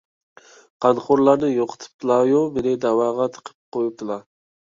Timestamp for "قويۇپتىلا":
3.79-4.19